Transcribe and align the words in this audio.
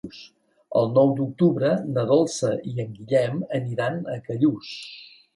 El 0.79 0.87
nou 0.93 1.09
d'octubre 1.17 1.67
na 1.97 2.05
Dolça 2.11 2.49
i 2.69 2.73
en 2.85 2.95
Guillem 2.95 3.43
aniran 3.59 3.99
a 4.15 4.17
Callús. 4.29 4.73